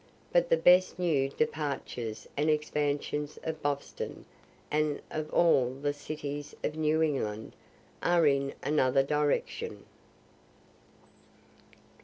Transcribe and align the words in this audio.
But 0.33 0.49
the 0.49 0.57
best 0.57 0.97
new 0.97 1.29
departures 1.29 2.27
and 2.35 2.49
expansions 2.49 3.37
of 3.43 3.61
Boston, 3.61 4.25
and 4.71 4.99
of 5.11 5.31
all 5.31 5.75
the 5.79 5.93
cities 5.93 6.55
of 6.63 6.75
New 6.75 7.03
England, 7.03 7.53
are 8.01 8.25
in 8.25 8.55
another 8.63 9.03
direction. 9.03 9.85